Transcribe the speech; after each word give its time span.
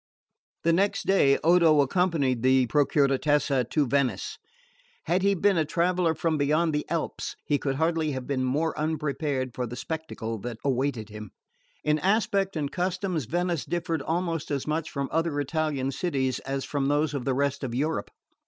The 0.63 0.73
next 0.73 1.05
day 1.05 1.37
Odo 1.43 1.79
accompanied 1.81 2.41
the 2.41 2.65
Procuratessa 2.65 3.69
to 3.69 3.85
Venice. 3.85 4.39
Had 5.03 5.21
he 5.21 5.35
been 5.35 5.59
a 5.59 5.63
traveller 5.63 6.15
from 6.15 6.39
beyond 6.39 6.73
the 6.73 6.89
Alps 6.89 7.35
he 7.45 7.59
could 7.59 7.75
hardly 7.75 8.11
have 8.13 8.25
been 8.25 8.43
more 8.43 8.75
unprepared 8.79 9.53
for 9.53 9.67
the 9.67 9.75
spectacle 9.75 10.39
that 10.39 10.57
awaited 10.65 11.09
him. 11.09 11.29
In 11.83 11.99
aspect 11.99 12.55
and 12.55 12.71
customs 12.71 13.25
Venice 13.25 13.63
differed 13.63 14.01
almost 14.01 14.49
as 14.49 14.65
much 14.65 14.89
from 14.89 15.07
other 15.11 15.39
Italian 15.39 15.91
cities 15.91 16.39
as 16.39 16.65
from 16.65 16.87
those 16.87 17.13
of 17.13 17.23
the 17.23 17.35
rest 17.35 17.63
of 17.63 17.75
Europe. 17.75 18.09